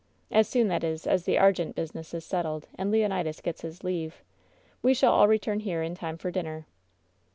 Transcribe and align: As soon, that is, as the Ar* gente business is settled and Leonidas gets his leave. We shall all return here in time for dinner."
As 0.31 0.47
soon, 0.49 0.67
that 0.69 0.83
is, 0.83 1.05
as 1.05 1.25
the 1.25 1.37
Ar* 1.37 1.51
gente 1.51 1.73
business 1.75 2.11
is 2.15 2.25
settled 2.25 2.67
and 2.73 2.89
Leonidas 2.89 3.39
gets 3.39 3.61
his 3.61 3.83
leave. 3.83 4.23
We 4.81 4.95
shall 4.95 5.13
all 5.13 5.27
return 5.27 5.59
here 5.59 5.83
in 5.83 5.93
time 5.93 6.17
for 6.17 6.31
dinner." 6.31 6.65